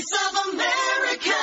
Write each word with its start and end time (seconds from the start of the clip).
Voice 0.00 0.16
of 0.24 0.34
America. 0.44 1.38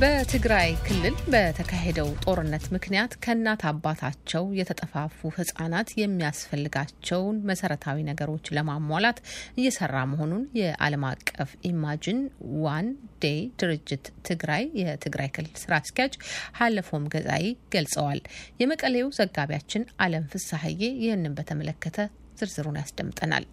በትግራይ 0.00 0.70
ክልል 0.86 1.14
በተካሄደው 1.32 2.08
ጦርነት 2.24 2.64
ምክንያት 2.74 3.12
ከእናት 3.24 3.62
አባታቸው 3.70 4.44
የተጠፋፉ 4.58 5.30
ህጻናት 5.38 5.88
የሚያስፈልጋቸውን 6.00 7.42
መሰረታዊ 7.50 7.98
ነገሮች 8.10 8.46
ለማሟላት 8.56 9.18
እየሰራ 9.60 10.04
መሆኑን 10.12 10.44
የዓለም 10.60 11.06
አቀፍ 11.10 11.52
Imagine 11.70 12.20
One 12.64 12.88
Day 13.24 13.40
ድርጅት 13.62 14.06
ትግራይ 14.30 14.64
የትግራይ 14.82 15.30
ክልል 15.36 15.54
ስራ 15.64 15.74
አስኪያጅ 15.82 16.16
ሀለፎም 16.60 17.06
ገዛይ 17.14 17.46
ገልጸዋል። 17.76 18.22
የመቀሌው 18.62 19.08
ዘጋቢያችን 19.20 19.88
አለም 20.06 20.26
ፍስሀዬ 20.34 20.82
ይህንን 21.04 21.36
በተመለከተ 21.40 21.98
ዝርዝሩን 22.40 22.80
ያስደምጠናል። 22.80 23.46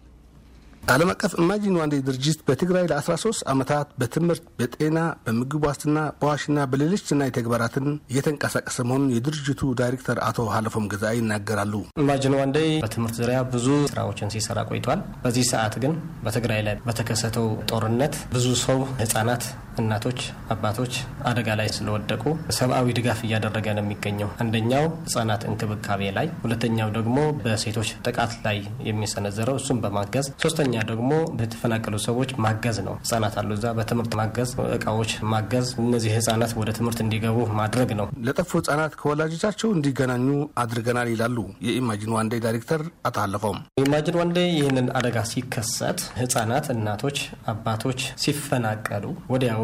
ዓለም 0.82 1.10
አቀፍ 1.12 1.32
Imagine 1.38 1.74
One 1.78 1.90
Day 1.92 2.00
ድርጅት 2.06 2.38
በትግራይ 2.48 2.84
ለ13 2.90 3.40
ዓመታት 3.52 3.88
በትምህርት፣ 4.00 4.44
በጤና፣ 4.58 4.98
በምግብ 5.24 5.64
ዋስትና፣ 5.66 5.98
በ 6.20 6.28
WASH 6.28 6.45
ና 6.45 6.58
በሌሎች 6.70 7.02
ሰናይ 7.08 7.30
ተግባራትን 7.36 7.86
እየተንቀሳቀሰ 8.12 8.76
መሆኑን 8.88 9.12
የድርጅቱ 9.14 9.60
ዳይሬክተር 9.80 10.18
አቶ 10.28 10.48
ሀለፎም 10.54 10.88
ገዛኢ 10.92 11.18
ይናገራሉ። 11.20 11.74
Imagine 12.02 12.36
One 12.38 12.52
Day 12.56 12.70
በትምህርት 12.84 13.16
ዙሪያ 13.20 13.38
ብዙ 13.52 13.66
ስራዎችን 13.92 14.32
ሲሰራ 14.34 14.58
ቆይቷል። 14.70 15.02
በዚህ 15.24 15.46
ሰዓት 15.52 15.76
ግን 15.84 15.94
በትግራይ 16.24 16.62
ላይ 16.68 16.76
በተከሰተው 16.88 17.48
ጦርነት 17.70 18.16
ብዙ 18.34 18.46
ሰው 18.64 18.80
ህጻናት፣ 19.02 19.44
እናቶች፣ 19.80 20.20
አባቶች 20.50 20.94
አደጋ 21.28 21.48
ላይ 21.60 21.68
ስለወደቁ 21.76 22.22
ሰብአዊ 22.58 22.94
ድጋፍ 22.98 23.20
እያደረገ 23.26 23.66
ነው 23.76 23.84
የሚገኘው። 23.84 24.30
አንደኛው 24.42 24.84
ህጻናት 25.04 25.42
እንክብካቤ 25.48 26.10
ላይ፣ 26.18 26.28
ሁለተኛው 26.42 26.90
ደግሞ 26.96 27.16
በሴቶች 27.42 27.90
ጥቃት 28.06 28.32
ላይ 28.46 28.58
የሚሰነዘረው 28.88 29.58
እሱም 29.60 29.80
በማገዝ 29.84 30.28
ሶስተኛ 30.44 30.74
ደግሞ 30.90 31.10
በተፈናቀሉ 31.38 31.94
ሰዎች 32.08 32.32
ማገዝ 32.44 32.78
ነው። 32.88 32.96
ህጻናት 33.02 33.36
አሉ 33.40 33.50
እዛ 33.58 33.66
በትምህርት 33.78 34.14
ማገዝ፣ 34.20 34.50
እቃዎች 34.76 35.12
ማገዝ፣ 35.32 35.68
እነዚህ 35.84 36.12
ህጻናት 36.18 36.52
ወደ 36.60 36.70
ትምህርት 36.78 37.00
እንዲገቡ 37.04 37.38
ማድረግ 37.60 37.90
ነው። 37.98 38.06
ለጠፉ 38.28 38.50
ህጻናት 38.60 38.92
ከወላጆቻቸው 39.00 39.68
እንዲገናኙ 39.76 40.28
አድርገናል 40.62 41.08
ይላሉ 41.12 41.36
የ 41.68 41.78
Imagine 41.78 42.14
One 42.16 42.30
Day 42.32 42.42
ዳይሬክተር 42.44 42.82
ሀለፎም። 43.20 43.56
Imagine 43.80 44.16
One 44.18 44.30
Day 44.36 44.48
ይህንን 44.58 44.86
አደጋ 44.98 45.18
ሲከሰት 45.30 46.00
ህጻናት፣ 46.18 46.66
እናቶች፣ 46.74 47.18
አባቶች 47.52 48.00
ሲፈናቀሉ 48.22 49.04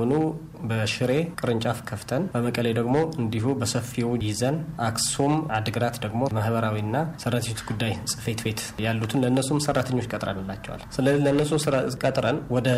ወዲያውኑ 0.05 0.13
በሽሬ 0.65 1.13
ቅርንጫፍ 1.39 1.79
ከፍተን 1.89 2.23
በመቀሌ 2.35 2.67
ደግሞ 2.79 2.95
እንዲሁ 3.21 3.47
በሰፊው 3.61 4.11
ይዘን 4.27 4.57
አክሱም፣ 4.87 5.35
አድግራት 5.57 5.97
ደግሞ 6.05 6.23
ማህበራዊና 6.37 6.97
ሰራተኞች 7.25 7.61
ጉዳይ 7.71 7.93
ጽሕፈት 8.11 8.41
ቤት 8.45 8.61
ያሉትን 8.85 9.23
ለእነሱም 9.25 9.61
ሰራተኞች 9.67 10.07
ቀጥረንላቸዋል። 10.13 10.83
ስለዚህ 10.97 11.23
ለእነሱ 11.27 11.53
ቀጥረን 12.05 12.39
ወደ 12.55 12.69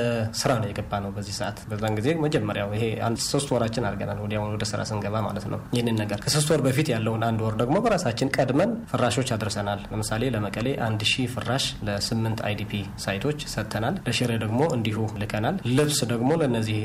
ስራ 0.41 0.51
ነው 0.61 0.69
የገባነው 0.71 1.11
በዚህ 1.17 1.34
ሰዓት። 1.39 1.59
በዛን 1.70 1.97
ጊዜ 1.98 2.09
መጀመሪያው 2.25 2.70
ይሄ 2.77 2.84
አንድ 3.06 3.19
ሶስት 3.27 3.48
ወራችን 3.55 3.87
አድርገናል 3.89 4.21
ወዲያውኑ 4.25 4.50
ወደ 4.56 4.67
ስራ 4.71 4.81
ስንገባ 4.91 5.17
ማለት 5.27 5.47
ነው። 5.47 5.61
ይህንን 5.77 5.97
ነገር 6.03 6.19
ከሶስት 6.27 6.48
ወር 6.53 6.62
በፊት 6.67 6.89
ያለውን 6.95 7.23
አንድ 7.28 7.41
ወር 7.47 7.56
ደግሞ 7.62 7.77
በራሳችን 7.84 8.33
ቀድመን 8.37 8.71
ፍራሾች 8.93 9.31
አድርሰናል። 9.37 9.81
ለምሳሌ 9.93 10.23
ለመቀሌ 10.37 10.69
አንድ 10.87 11.03
ሺህ 11.11 11.27
ፍራሽ 11.37 11.65
ለስምንት 11.89 12.41
IDP 12.47 12.73
site 13.05 13.23
ኦች 13.23 13.41
ሰጥተናል። 13.53 13.97
ለሽሬ 14.06 14.33
ደግሞ 14.45 14.61
እንዲሁ 14.77 14.98
ልከናል። 15.23 15.56
ልብስ 15.77 16.00
ደግሞ 16.12 16.31
ለነዚህ 16.43 16.78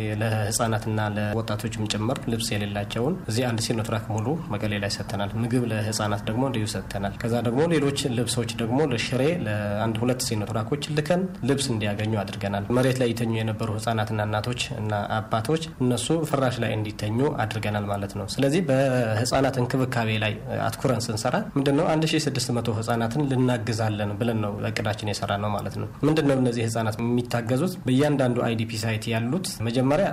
ለህጻናትና 0.91 1.01
ለወጣቶችም 1.31 1.83
ጭምር 1.93 2.17
ልብስ 2.31 2.47
የሌላቸውን 2.53 3.13
እዚህ 3.29 3.43
አንድ 3.49 3.59
Sinotruk 3.65 4.05
ሙሉ 4.13 4.27
መቀሌ 4.53 4.73
ላይ 4.83 4.91
ሰጥተናል። 4.95 5.29
ምግብ 5.41 5.63
ለህጻናት 5.71 6.21
ደግሞ 6.29 6.43
እንዲሁ 6.49 6.65
ሰጥተናል። 6.73 7.13
ከዛ 7.21 7.33
ደግሞ 7.47 7.61
ሌሎች 7.73 7.99
ልብሶች 8.17 8.51
ደግሞ 8.61 8.79
ለሽሬ 8.91 9.23
ለአንድ 9.45 9.95
ሁለት 10.03 10.21
Sinotruk 10.27 10.65
ኦች 10.65 10.83
ልከን 10.97 11.21
ልብስ 11.49 11.67
እንዲያገኙ 11.73 12.13
አድርገናል። 12.23 12.65
መሬት 12.77 12.97
ላይ 13.01 13.09
ይተኙ 13.13 13.31
የነበሩ 13.39 13.69
ህጻናትና 13.77 14.19
እናቶች 14.29 14.61
እና 14.79 14.91
አባቶች 15.19 15.63
እነሱ 15.83 16.07
ፍራሽ 16.31 16.57
ላይ 16.63 16.71
እንዲተኙ 16.77 17.19
አድርገናል 17.43 17.85
ማለት 17.91 18.13
ነው። 18.19 18.27
ስለዚህ 18.35 18.63
በህጻናት 18.69 19.55
እንክብካቤ 19.61 20.09
ላይ 20.25 20.33
አትኩረን 20.67 21.03
ስንሰራ 21.07 21.35
ምንድነው 21.57 21.85
1600 21.91 22.77
ህጻናትን 22.79 23.23
ልናግዛለን 23.31 24.11
ብለን 24.19 24.39
ነው 24.45 24.53
እቅዳችን 24.71 25.11
የሰራነው 25.11 25.51
ማለት 25.57 25.75
ነው። 25.81 25.87
ምንድነው 26.07 26.37
እነዚህ 26.41 26.63
ህጻናት 26.67 26.95
የሚታገዙት 27.01 27.73
በእያንዳንዱ 27.85 28.37
IDP 28.47 28.71
site 28.83 29.05
ያሉት 29.13 29.47
መጀመሪያ 29.67 30.07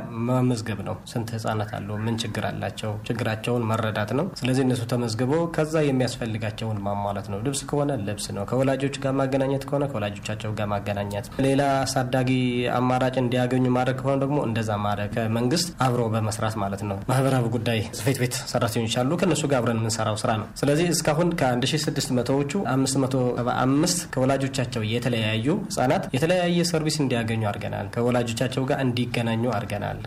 መመዝገብ 0.71 0.81
ነው። 0.89 0.97
ስንት 1.11 1.29
ህጻናት 1.35 1.71
አሉ፣ 1.77 1.89
ምን 2.05 2.15
ችግር 2.23 2.45
አላቸው፣ 2.49 2.91
ችግራቸውን 3.09 3.63
መረዳት 3.71 4.11
ነው። 4.19 4.27
ስለዚህ 4.41 4.63
እነሱ 4.67 4.83
ተመዝግበው 4.93 5.43
ከዛ 5.57 5.75
የሚያስፈልጋቸውን 5.87 6.79
ማሟላት 6.87 7.27
ነው። 7.33 7.39
ልብስ 7.47 7.61
ከሆነ 7.71 7.91
ልብስ 8.09 8.27
ነው። 8.37 8.45
ከወላጆች 8.51 8.97
ጋር 9.05 9.13
ማገናኘት 9.21 9.65
ከሆነ 9.69 9.85
ከወላጆቻቸው 9.91 10.51
ጋር 10.59 10.69
ማገናኘት፣ 10.73 11.27
ሌላ 11.47 11.63
አሳዳጊ 11.85 12.31
አማራጭ 12.79 13.15
እንዲያገኙ 13.23 13.65
ማድረግ 13.77 13.97
ከሆነ 14.01 14.17
ደግሞ 14.25 14.39
እንደዛ 14.49 14.71
ማድረግ፣ 14.85 15.11
ከመንግስት 15.17 15.69
አብሮ 15.87 16.03
በመስራት 16.15 16.55
ማለት 16.63 16.83
ነው። 16.91 16.99
ማህበራዊ 17.11 17.47
ጉዳይ 17.57 17.81
ጽሕፈት 17.97 18.19
ቤት 18.23 18.37
ሰራተኞች 18.53 18.97
አሉ። 19.01 19.11
ከእነሱ 19.21 19.43
ጋር 19.51 19.59
አብረን 19.61 19.81
የምንሰራው 19.81 20.17
ስራ 20.23 20.31
ነው። 20.41 20.47
ስለዚህ 20.61 20.87
እስካሁን 20.97 21.31
ከ1600ዎቹ 21.41 22.53
575 22.75 24.07
ከወላጆቻቸው 24.15 24.83
የተለያዩ 24.93 25.47
ህጻናት 25.69 26.05
የተለያየ 26.17 26.61
service 26.71 26.97
እንዲያገኙ 27.03 27.43
አድርገናል። 27.51 27.87
ከወላጆቻቸው 27.95 28.63
ጋር 28.71 28.79
እንዲገናኙ 28.89 29.45
አድርገናል። 29.59 29.99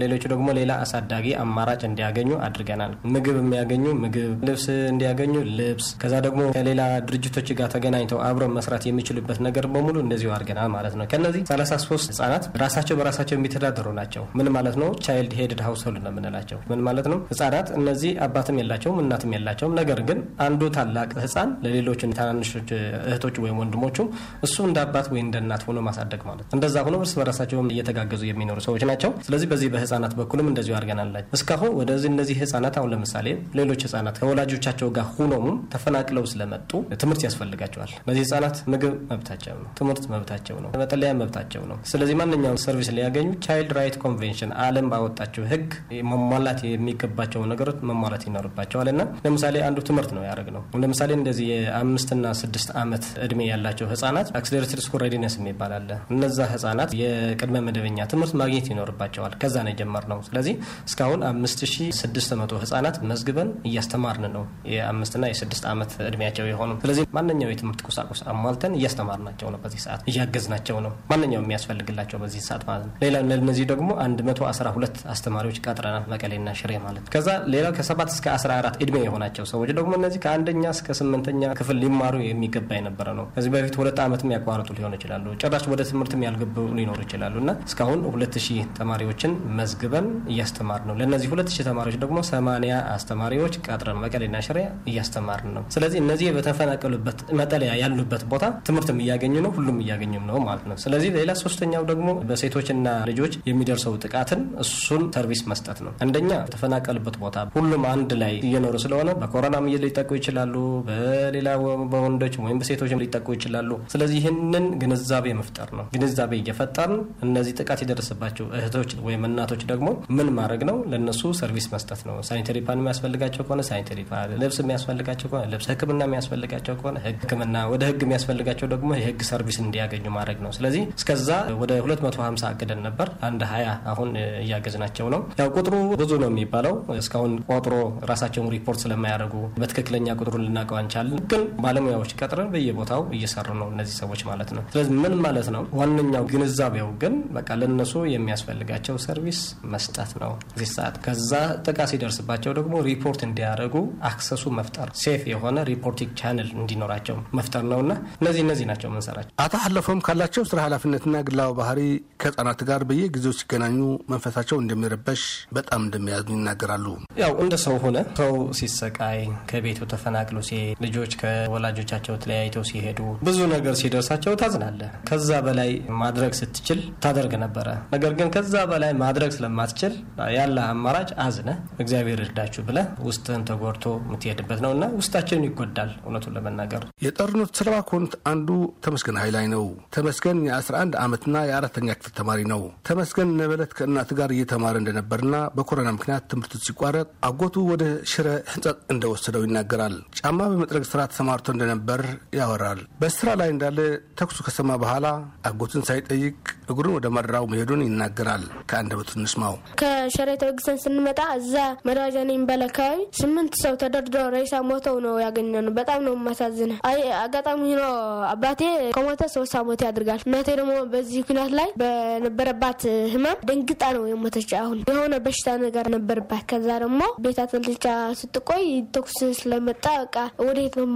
ከሌሎቹ 0.00 0.24
ደግሞ 0.32 0.48
ሌላ 0.58 0.72
አሳዳጊ 0.82 1.26
አማራጭ 1.40 1.80
እንዲያገኙ 1.88 2.30
አድርገናል። 2.44 2.92
ምግብ 3.14 3.36
የሚያገኙ 3.40 3.84
ምግብ፣ 4.02 4.30
ልብስ 4.48 4.62
እንዲያገኙ 4.92 5.32
ልብስ፣ 5.58 5.86
ከዛ 6.02 6.14
ደግሞ 6.26 6.40
ከሌላ 6.54 6.80
ድርጅቶች 7.08 7.48
ጋር 7.58 7.68
ተገናኝተው 7.74 8.18
አብረን 8.26 8.52
መስራት 8.56 8.84
የሚችሉበት 8.88 9.38
ነገር 9.46 9.64
በሙሉ 9.74 9.96
እንደዚሁ 10.04 10.30
አድርገናል 10.36 10.68
ማለት 10.76 10.94
ነው። 11.00 11.06
ከነዚህ 11.12 11.42
33 11.50 12.08
ህጻናት 12.12 12.46
ራሳቸው 12.62 12.96
በራሳቸው 13.00 13.36
የሚተዳደሩ 13.38 13.92
ናቸው። 14.00 14.24
ምን 14.40 14.48
ማለት 14.56 14.78
ነው? 14.82 14.88
child 15.06 15.34
headed 15.40 15.60
household 15.66 16.02
ነው 16.06 16.12
የምንላቸው። 16.14 16.60
ምን 16.70 16.82
ማለት 16.88 17.08
ነው? 17.12 17.20
ህጻናት 17.32 17.68
እነዚህ 17.78 18.14
አባትም 18.26 18.58
የላቸውም 18.62 18.98
እናትም 19.04 19.34
የላቸውም። 19.36 19.76
ነገር 19.80 20.00
ግን 20.08 20.18
አንዱ 20.46 20.62
ታላቅ 20.78 21.10
ህጻን 21.24 21.52
ለሌሎች 21.66 22.00
ታናንሾች 22.18 22.70
እህቶች 23.04 23.36
ወይም 23.44 23.60
ወንድሞቹ 23.62 23.98
እሱ 24.46 24.56
እንደ 24.68 24.78
አባት 24.86 25.06
ወይ 25.12 25.22
እንደ 25.26 25.36
እናት 25.44 25.62
ሆኖ 25.68 25.78
ማሳደግ 25.86 26.24
ማለት 26.30 26.48
እንደዛ 26.56 26.76
ሆኖ 26.86 26.96
እርስ 27.02 27.14
በራሳቸውም 27.20 27.70
እየተጋገዙ 27.74 28.22
የሚኖሩ 28.30 28.58
ሰዎች 28.66 28.82
ናቸው። 28.90 29.10
ስለዚህ 29.26 29.48
በዚህ 29.52 29.68
በህጻናት 29.90 30.12
በኩልም 30.18 30.48
እንደዚሁ 30.50 30.72
አድርገናል። 30.76 31.06
እስካሁን 31.36 31.70
ወደዚህ 31.78 32.08
እነዚህ 32.12 32.36
ህጻናት 32.40 32.74
አሁን 32.78 32.90
ለምሳሌ 32.92 33.26
ሌሎች 33.58 33.80
ህጻናት 33.86 34.16
ከወላጆቻቸው 34.20 34.88
ጋር 34.96 35.06
ሁኖሙ 35.14 35.44
ተፈናቅለው 35.72 36.24
ስለመጡ 36.32 36.70
ትምህርት 37.00 37.22
ያስፈልጋቸዋል። 37.26 37.90
እነዚህ 38.02 38.22
ህጻናት 38.24 38.56
ምግብ 38.72 38.92
መብታቸው 39.10 39.56
ነው፣ 39.58 39.68
ትምህርት 39.80 40.04
መብታቸው 40.12 40.56
ነው፣ 40.64 40.70
መጠለያ 40.82 41.10
መብታቸው 41.20 41.62
ነው። 41.70 41.78
ስለዚህ 41.92 42.16
ማንኛውም 42.20 42.60
service 42.64 42.90
ሊያገኙ 42.96 43.28
child 43.46 43.72
right 43.78 43.96
convention 44.04 44.52
ዓለም 44.64 44.86
ባወጣቸው 44.92 45.44
ህግ 45.52 45.66
መሟላት 46.12 46.60
የሚገባቸው 46.68 47.42
ነገሮች 47.52 47.80
መሟላት 47.90 48.24
ይኖርባቸዋል 48.28 48.90
እና 48.92 49.02
ለምሳሌ 49.26 49.56
አንዱ 49.68 49.78
ትምህርት 49.90 50.12
ነው 50.16 50.24
ያደረግነው። 50.28 50.64
ለምሳሌ 50.84 51.10
እንደዚህ 51.18 51.48
የአምስትና 51.54 52.24
ስድስት 52.42 52.70
ዓመት 52.82 53.04
እድሜ 53.26 53.40
ያላቸው 53.50 53.88
ህጻናት 53.92 54.30
accelerated 54.40 54.82
school 54.86 55.02
readiness 55.06 55.36
የሚባል 55.40 55.74
አለ። 55.78 55.90
እነዛ 56.14 56.38
ህጻናት 56.54 56.90
የቅድመ 57.02 57.58
መደበኛ 57.68 58.00
ትምህርት 58.12 58.34
ማግኘት 58.40 58.66
ይኖርባቸዋል። 58.72 59.34
ከዛ 59.42 59.56
ነው 59.60 59.70
የጀመርነው። 59.80 60.18
ስለዚህ 60.28 60.54
እስካሁን 60.88 61.20
5600 61.28 62.62
ህጻናት 62.62 62.96
መዝግበን 63.10 63.50
እያስተማርን 63.68 64.24
ነው። 64.34 64.44
የአምስትና 64.74 65.24
የስድስት 65.30 65.64
ዓመት 65.70 65.92
እድሜያቸው 66.08 66.46
የሆኑ 66.50 66.70
ስለዚህ 66.82 67.04
ማንኛው 67.16 67.50
የትምህርት 67.52 67.80
ቁሳቁስ 67.88 68.20
አሟልተን 68.32 68.74
እያስተማርናቸው 68.78 69.48
ነው። 69.54 69.60
በዚህ 69.64 69.80
ሰዓት 69.84 70.00
እያገዝናቸው 70.10 70.76
ነው። 70.86 70.92
ማንኛውም 71.10 71.44
የሚያስፈልግላቸው 71.46 72.18
በዚህ 72.22 72.42
ሰዓት 72.48 72.62
ማለት 72.70 72.84
ነው። 72.88 72.94
ሌላ 73.04 73.16
ለእነዚህ 73.30 73.66
ደግሞ 73.72 73.88
112 74.02 75.00
አስተማሪዎች 75.14 75.58
ቀጥረናል። 75.64 76.04
መቀሌና 76.12 76.48
ሽሬ 76.60 76.72
ማለት 76.84 77.02
ነው። 77.04 77.10
ከዛ 77.14 77.28
ሌላው 77.54 77.72
ከ7 77.78 78.06
እስከ 78.14 78.26
14 78.36 78.78
እድሜ 78.84 78.96
የሆናቸው 79.04 79.44
ሰዎች 79.52 79.70
ደግሞ 79.78 79.92
እነዚህ 80.00 80.20
ከአንደኛ 80.24 80.64
እስከ 80.76 80.96
ስምንተኛ 81.00 81.52
ክፍል 81.60 81.76
ሊማሩ 81.82 82.14
የሚገባ 82.24 82.70
የነበረ 82.78 83.08
ነው። 83.18 83.26
ከዚህ 83.34 83.50
በፊት 83.54 83.74
ሁለት 83.80 83.98
ዓመት 84.04 84.22
የሚያቋርጡ 84.24 84.68
ሊሆኑ 84.78 84.92
ይችላሉ። 84.98 85.26
ጭራሽ 85.42 85.64
ወደ 85.72 85.82
ትምህርትም 85.90 86.24
ያልገቡ 86.26 86.66
ሊኖሩ 86.78 86.98
ይችላሉ 87.06 87.34
እና 87.42 87.50
እስካሁን 87.68 88.00
2000 88.10 88.48
ተማሪዎችን 88.78 89.32
መዝግበን 89.70 90.06
እያስተማር 90.32 90.80
ነው። 90.88 90.94
ለእነዚህ 91.00 91.28
2000 91.32 91.64
ተማሪዎች 91.66 91.96
ደግሞ 92.02 92.18
80 92.28 92.78
አስተማሪዎች 92.94 93.54
ቀጥረን 93.66 93.98
መቀሌና 94.04 94.36
ሽሬ 94.46 94.58
እያስተማርን 94.90 95.50
ነው። 95.56 95.62
ስለዚህ 95.74 95.98
እነዚህ 96.02 96.28
በተፈናቀሉበት 96.36 97.18
መጠለያ 97.40 97.72
ያሉበት 97.82 98.22
ቦታ 98.32 98.44
ትምህርትም 98.68 98.98
እያገኙ 99.04 99.34
ነው፣ 99.44 99.52
ሁሉም 99.58 99.76
እያገኙም 99.84 100.24
ነው 100.30 100.38
ማለት 100.46 100.64
ነው። 100.70 100.76
ስለዚህ 100.84 101.10
ሌላ 101.18 101.30
ሶስተኛው 101.42 101.84
ደግሞ 101.90 102.08
በሴቶችና 102.30 102.88
ልጆች 103.10 103.34
የሚደርሰው 103.50 103.94
ጥቃትን 104.04 104.42
እሱን 104.64 105.04
ሰርቪስ 105.14 105.42
መስጠት 105.52 105.78
ነው። 105.86 105.92
አንደኛ 106.04 106.30
የተፈናቀሉበት 106.40 107.18
ቦታ 107.22 107.36
ሁሉም 107.56 107.84
አንድ 107.92 108.10
ላይ 108.22 108.34
እየኖሩ 108.48 108.74
ስለሆነ 108.84 109.10
በኮሮናም 109.22 109.68
ሊጠቁ 109.84 110.10
ይችላሉ፣ 110.18 110.54
በሌላ 110.88 111.48
በወንዶች 111.92 112.34
ወይም 112.44 112.58
በሴቶች 112.60 112.92
ሊጠቁ 113.02 113.28
ይችላሉ። 113.36 113.70
ስለዚህ 113.92 114.16
ይህንን 114.20 114.66
ግንዛቤ 114.82 115.26
መፍጠር 115.40 115.68
ነው። 115.78 115.86
ግንዛቤ 115.94 116.32
እየፈጠርን 116.40 116.98
እነዚህ 117.26 117.54
ጥቃት 117.60 117.80
የደረሰባቸው 117.84 118.46
እህቶች 118.58 118.90
ወይም 119.06 119.22
እናቶች 119.28 119.59
እናቶች 119.60 119.72
ደግሞ 119.72 119.88
ምን 120.16 120.28
ማድረግ 120.36 120.62
ነው? 120.68 120.76
ለእነሱ 120.90 121.20
service 121.38 121.66
መስጠት 121.72 122.00
ነው። 122.08 122.14
sanitary 122.28 122.58
pad 122.66 122.78
የሚያስፈልጋቸው 122.80 123.42
ከሆነ 123.46 123.62
sanitary 123.68 124.00
pad፣ 124.10 124.30
ልብስ 124.42 124.58
የሚያስፈልጋቸው 124.62 125.26
ከሆነ 125.30 125.44
ልብስ፣ 125.52 125.66
ሕክምና 125.70 126.00
የሚያስፈልጋቸው 126.08 126.74
ከሆነ 126.80 126.96
ሕክምና፣ 127.06 127.56
ወደ 127.72 127.82
ሕግ 127.90 128.00
የሚያስፈልጋቸው 128.06 128.66
ደግሞ 128.72 128.90
የሕግ 128.98 129.20
service 129.30 129.58
እንዲያገኙ 129.64 130.04
ማድረግ 130.16 130.38
ነው። 130.44 130.52
ስለዚህ 130.56 130.82
እስከዛ 130.94 131.28
ወደ 131.62 131.70
250 131.82 132.46
አቅደን 132.50 132.80
ነበር። 132.86 133.10
አንድ 133.28 133.42
ሀያ 133.52 133.66
አሁን 133.92 134.10
እያገዝናቸው 134.42 135.08
ነው። 135.14 135.20
ያው 135.40 135.50
ቁጥሩ 135.56 135.74
ብዙ 136.02 136.12
ነው 136.22 136.30
የሚባለው 136.32 136.74
እስካሁን 137.00 137.34
ቆጥሮ 137.50 137.74
ራሳቸውን 138.10 138.50
ሪፖርት 138.56 138.80
ስለማያደርጉ 138.84 139.34
በትክክለኛ 139.60 140.08
ቁጥሩን 140.20 140.44
ልናውቀው 140.46 140.78
አልቻልን። 140.80 141.20
ግን 141.32 141.44
ባለሙያዎች 141.64 142.12
ቀጥረን 142.20 142.50
በየቦታው 142.54 143.02
እየሰሩ 143.16 143.48
ነው 143.60 143.68
እነዚህ 143.74 143.96
ሰዎች 144.02 144.22
ማለት 144.30 144.50
ነው። 144.56 144.64
ስለዚህ 144.72 144.92
ምን 145.02 145.14
ማለት 145.20 145.48
ነው? 145.50 145.62
ዋነኛው 145.80 146.24
ግንዛቤው 146.32 146.88
ግን 147.02 147.14
በቃ 147.32 147.48
ለነሱ 147.60 147.92
የሚያስፈልጋቸው 148.14 148.96
service 149.04 149.40
መስጠት 149.72 150.12
ነው 150.22 150.32
እዚህ 150.54 150.70
ሰዓት። 150.74 150.96
ከዛ 151.04 151.32
ጥቃት 151.66 151.88
ሲደርስባቸው 151.92 152.52
ደግሞ 152.58 152.74
ሪፖርት 152.88 153.20
እንዲያደርጉ 153.26 153.74
access 154.10 154.35
ኡ 154.35 154.44
መፍጠር፣ 154.58 154.88
safe 155.02 155.22
የሆነ 155.32 155.58
reporting 155.70 156.10
channel 156.20 156.48
እንዲኖራቸው 156.60 157.16
መፍጠር 157.38 157.64
ነውና 157.70 157.92
እነዚህ 158.20 158.42
እነዚህ 158.46 158.66
ናቸው 158.70 158.90
ምንሰራቸው። 158.92 159.32
አቶ 159.44 159.54
ሀለፎም 159.64 160.00
ካላቸው 160.06 160.44
ስራ 160.50 160.58
ኃላፊነትና 160.66 161.16
ግላዊ 161.28 161.50
ባህሪ 161.60 161.80
ከህጻናት 162.22 162.60
ጋር 162.70 162.80
በየጊዜው 162.90 163.34
ሲገናኙ 163.40 163.78
መንፈሳቸው 164.12 164.56
እንደሚረበሽ 164.62 165.22
በጣም 165.56 165.80
እንደሚያዝኑ 165.86 166.32
ይናገራሉ። 166.36 166.86
ያው 167.20 167.32
እንደ 167.42 167.54
ሰው 167.64 167.76
ሆነ 167.84 167.96
ሰው 168.20 168.32
ሲሰቃይ 168.60 169.20
ከቤቱ 169.50 169.80
ተፈናቅሎ 169.92 170.38
ሲሄድ 170.48 170.78
ልጆች 170.84 171.12
ከወላጆቻቸው 171.20 172.14
ተለያይተው 172.22 172.64
ሲሄዱ 172.70 172.98
ብዙ 173.26 173.38
ነገር 173.54 173.74
ሲደርሳቸው 173.80 174.34
ታዝናለህ። 174.40 174.90
ከዛ 175.10 175.30
በላይ 175.46 175.70
ማድረግ 176.02 176.32
ስትችል 176.40 176.80
ታደርግ 177.04 177.32
ነበረ። 177.44 177.66
ነገር 177.94 178.12
ግን 178.18 178.28
ከዛ 178.34 178.54
በላይ 178.70 178.92
ማድረግ 179.02 179.30
ስለማትችል 179.40 179.92
ያለ 180.36 180.56
አማራጭ 180.70 181.10
አዝነ 181.24 181.50
እግዚአብሔር 181.82 182.20
እርዳችሁ 182.24 182.62
ብለ 182.68 182.78
ውስጥህን 183.06 183.44
ተጎድቶ 183.50 183.84
የምትሄድበት 184.00 184.58
ነው 184.64 184.72
እና 184.74 184.84
ውስጣችን 184.98 185.44
ይጎዳል። 185.46 185.90
እውነቱን 186.02 186.34
ለመናገር 186.36 186.82
የጦርነቱ 187.04 187.50
ሰለባ 187.60 187.76
ከሆኑት 187.88 188.14
አንዱ 188.30 188.48
ተመስገን 188.84 189.18
ኃይላይ 189.22 189.46
ነው። 189.54 189.64
ተመስገን 189.96 190.38
የ11 190.48 190.98
ዓመትና 191.04 191.36
የአራተኛ 191.50 191.88
ክፍል 191.98 192.12
ተማሪ 192.20 192.40
ነው። 192.52 192.60
ተመስገን 192.88 193.30
ነበለት 193.40 193.72
ከእናቱ 193.78 194.10
ጋር 194.20 194.30
እየተማረ 194.36 194.76
እንደነበርና 194.82 195.26
በኮሮና 195.56 195.90
ምክንያት 195.96 196.26
ትምህርቱ 196.32 196.62
ሲቋረጥ 196.66 197.08
አጎቱ 197.28 197.56
ወደ 197.70 197.84
ሽረ 198.12 198.28
ሕንጸት 198.52 198.78
እንደወሰደው 198.94 199.44
ይናገራል። 199.46 199.96
ጫማ 200.20 200.38
በመጥረግ 200.52 200.86
ስራ 200.90 201.00
ተሰማርቶ 201.12 201.48
እንደነበር 201.54 202.02
ያወራል። 202.40 202.82
በስራ 203.02 203.28
ላይ 203.40 203.50
እንዳለ 203.54 203.78
ተኩሱ 204.20 204.38
ከሰማ 204.46 204.70
በኋላ 204.82 205.06
አጎቱን 205.50 205.86
ሳይጠይቅ 205.88 206.36
እግሩን 206.70 206.94
ወደ 206.96 207.06
መራው 207.16 207.44
መሄዱን 207.52 207.84
ይናገራል። 207.86 208.42
ከአንደበቱ 208.70 209.10
እንስማው። 209.30 209.56
ከሽረ 209.80 210.28
ተወግዘን 210.40 210.78
ስንመጣ 210.82 211.20
እዛ 211.36 211.54
መደዋጃ 211.86 212.16
ነው 212.28 212.34
የሚባል 212.34 212.62
አካባቢ 212.66 213.02
ስምንት 213.18 213.52
ሰው 213.60 213.74
ተደርድረው 213.82 214.26
ሬሳ 214.34 214.60
ሞተው 214.68 214.96
ነው 215.04 215.14
ያገኘነው። 215.22 215.72
በጣም 215.78 216.00
ነው 216.06 216.14
የማሳዝነ። 216.16 216.72
አጋጣሚ 217.20 217.62
ነው 217.80 217.92
አባቴ 218.30 218.62
ከሞተ 218.96 219.22
ሶስት 219.34 219.54
ዓመት 219.60 219.82
ያድርጋል። 219.86 220.22
እናቴ 220.26 220.48
ደግሞ 220.60 220.72
በዚህ 220.94 221.20
ምክንያት 221.22 221.52
ላይ 221.58 221.68
በነበረባት 221.82 222.82
ህመም 223.14 223.38
ደንግጣ 223.50 223.82
ነው 223.96 224.04
የሞተች። 224.10 224.50
አሁን 224.60 224.80
የሆነ 224.90 225.14
በሽታ 225.26 225.56
ነገር 225.64 225.86
ነበርባት። 225.96 226.44
ከዛ 226.52 226.68
ደግሞ 226.84 227.00
ቤት 227.24 227.38
አትልቻ 227.44 227.86
ስትቆይ 228.20 228.66
ተኩስ 228.94 229.18
ስለመጣ 229.40 229.84
በቃ 230.02 230.16
ወዴት 230.46 230.74
ነው 230.80 230.86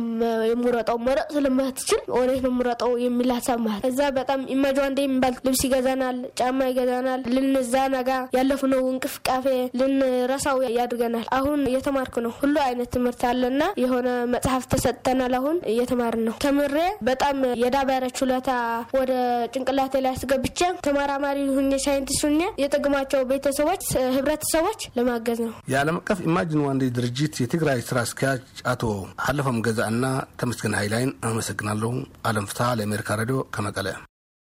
የምሮጠው? 0.50 0.98
መረጥ 1.06 1.28
ስለማትችል 1.36 2.02
ወዴት 2.18 2.42
ነው 2.44 2.52
የምሮጠው 2.54 2.92
የሚል 3.04 3.30
ሀሳብ 3.36 3.58
ማለት 3.64 3.82
ከዛ 3.86 4.00
በጣም 4.18 4.40
ኢማጇ 4.54 4.78
እንደ 4.90 5.00
የሚባል 5.04 5.34
ልብስ 5.46 5.62
ይገዛናል፣ 5.66 6.18
ጫማ 6.38 6.58
ይገዛናል። 6.70 7.20
ልንዛናጋ 7.34 8.10
ያለፍነው 8.36 8.82
እንቅስቃሴ 8.92 9.46
ልንረሳው 9.78 10.58
ያድርገናል። 10.76 11.26
አሁን 11.38 11.60
እየተማርኩ 11.70 12.16
ነው። 12.24 12.32
ሁሉ 12.40 12.54
አይነት 12.66 12.90
ትምህርት 12.94 13.22
አለና 13.30 13.62
የሆነ 13.82 14.08
መጽሐፍ 14.34 14.64
ተሰጥተናል። 14.74 15.34
አሁን 15.38 15.56
እየተማርን 15.72 16.24
ነው። 16.28 16.34
ተምሬ 16.44 16.76
በጣም 17.08 17.36
የዳበረ 17.62 18.04
ችሎታ 18.18 18.50
ወደ 18.98 19.12
ጭንቅላቴ 19.54 19.94
ላይ 20.04 20.12
አስገብቼ 20.14 20.58
ተመራማሪ 20.86 21.38
ሁኜ 21.56 21.72
ሳይንቲስት 21.84 22.24
ሁኜ 22.28 22.40
የጠቅማቸው 22.64 23.22
ቤተሰቦች፣ 23.30 23.84
ህብረተሰቦች 24.16 24.80
ለማገዝ 24.98 25.40
ነው። 25.46 25.52
የዓለም 25.74 25.98
አቀፍ 26.00 26.18
Imagine 26.28 26.64
One 26.66 26.74
Day 26.74 26.82
ድርጅት 26.96 27.34
የትግራይ 27.44 27.80
ስራ 27.88 27.98
አስኪያጅ 28.06 28.42
አቶ 28.72 28.82
ሀለፎም 29.26 29.60
ገዛኢ 29.66 29.80
እና 29.94 30.04
ተመስገን 30.40 30.78
ኃይላይን 30.80 31.12
አመሰግናለሁ። 31.30 31.92
አለም 32.26 32.48
ፍስሀ 32.50 32.68
ለአሜሪካ 32.78 33.16
ሬዲዮ 33.20 33.38
ከመቀሌ 33.54 33.88